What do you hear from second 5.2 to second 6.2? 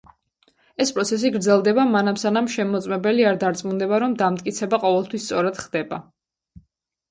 სწორად ხდება.